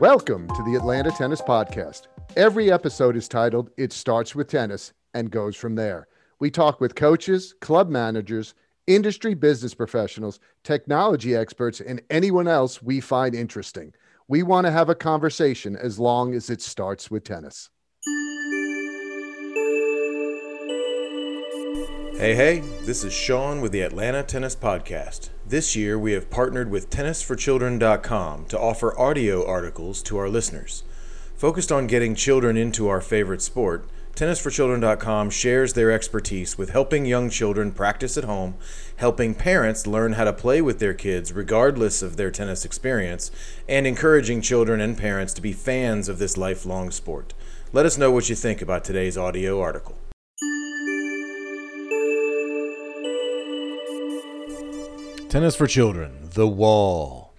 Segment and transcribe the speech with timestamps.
[0.00, 2.02] Welcome to the Atlanta Tennis Podcast.
[2.36, 6.06] Every episode is titled It Starts with Tennis and Goes From There.
[6.38, 8.54] We talk with coaches, club managers,
[8.86, 13.92] industry business professionals, technology experts, and anyone else we find interesting.
[14.28, 17.68] We want to have a conversation as long as it starts with tennis.
[22.20, 25.30] Hey, hey, this is Shaun with the Atlanta Tennis Podcast.
[25.48, 30.82] This year we have partnered with TennisForChildren.com to offer audio articles to our listeners.
[31.38, 37.30] Focused on getting children into our favorite sport, TennisForChildren.com shares their expertise with helping young
[37.30, 38.56] children practice at home,
[38.96, 43.30] helping parents learn how to play with their kids regardless of their tennis experience,
[43.66, 47.32] and encouraging children and parents to be fans of this lifelong sport.
[47.72, 49.96] Let us know what you think about today's audio article.
[55.28, 57.34] Tennis for Children The Wall.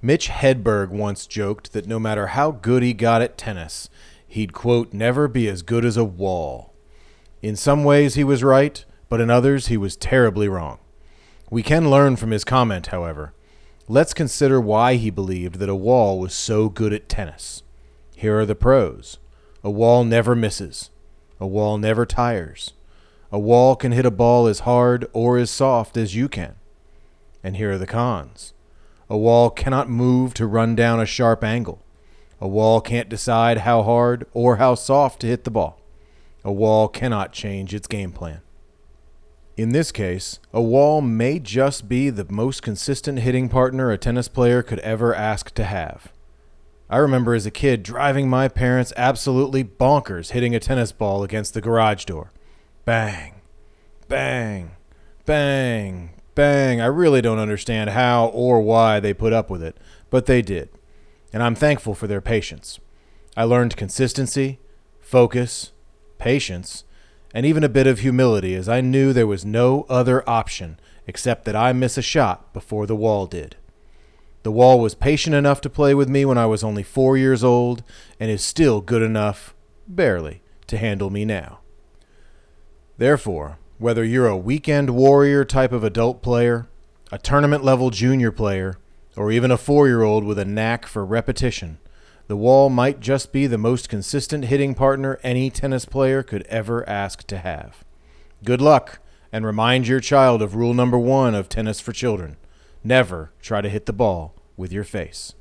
[0.00, 3.90] Mitch Hedberg once joked that no matter how good he got at tennis,
[4.26, 6.72] he'd, quote, never be as good as a wall.
[7.42, 10.78] In some ways, he was right, but in others, he was terribly wrong.
[11.50, 13.34] We can learn from his comment, however.
[13.86, 17.62] Let's consider why he believed that a wall was so good at tennis.
[18.14, 19.18] Here are the pros
[19.62, 20.88] a wall never misses,
[21.38, 22.72] a wall never tires,
[23.30, 26.54] a wall can hit a ball as hard or as soft as you can.
[27.46, 28.54] And here are the cons.
[29.08, 31.80] A wall cannot move to run down a sharp angle.
[32.40, 35.80] A wall can't decide how hard or how soft to hit the ball.
[36.42, 38.40] A wall cannot change its game plan.
[39.56, 44.26] In this case, a wall may just be the most consistent hitting partner a tennis
[44.26, 46.12] player could ever ask to have.
[46.90, 51.54] I remember as a kid driving my parents absolutely bonkers hitting a tennis ball against
[51.54, 52.32] the garage door.
[52.84, 53.34] Bang,
[54.08, 54.72] bang,
[55.24, 56.80] bang, bang.
[56.80, 59.76] I really don't understand how or why they put up with it,
[60.08, 60.68] but they did.
[61.32, 62.78] And I'm thankful for their patience.
[63.36, 64.60] I learned consistency,
[65.00, 65.72] focus,
[66.18, 66.84] patience,
[67.34, 71.44] and even a bit of humility as I knew there was no other option except
[71.44, 73.56] that I miss a shot before the wall did.
[74.42, 77.42] The wall was patient enough to play with me when I was only four years
[77.42, 77.82] old
[78.20, 79.54] and is still good enough,
[79.88, 81.58] barely, to handle me now.
[82.96, 86.66] Therefore, whether you're a weekend warrior type of adult player,
[87.12, 88.78] a tournament level junior player,
[89.16, 91.78] or even a four year old with a knack for repetition,
[92.26, 96.88] the wall might just be the most consistent hitting partner any tennis player could ever
[96.88, 97.84] ask to have.
[98.44, 98.98] Good luck,
[99.30, 102.36] and remind your child of rule number one of Tennis for Children
[102.82, 105.34] never try to hit the ball with your face.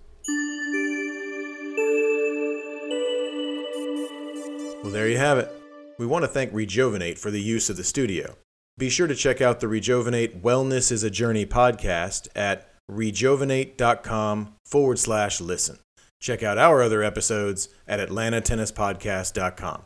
[4.83, 5.64] Well, there you have it.
[5.97, 8.35] We want to thank Regeovinate for the use of the studio.
[8.77, 14.99] Be sure to check out the Regeovinate Wellness is a Journey podcast at regeovinate.com forward
[14.99, 15.79] slash listen.
[16.19, 19.83] Check out our other episodes at atlantatennispodcast.com.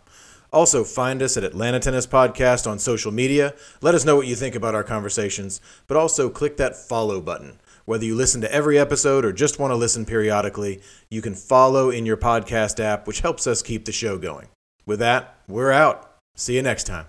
[0.51, 3.53] Also, find us at Atlanta Tennis Podcast on social media.
[3.81, 7.59] Let us know what you think about our conversations, but also click that follow button.
[7.85, 10.81] Whether you listen to every episode or just want to listen periodically,
[11.11, 14.47] you can follow in your podcast app, which helps us keep the show going.
[14.89, 16.17] With that, we're out.
[16.33, 17.05] See you next time.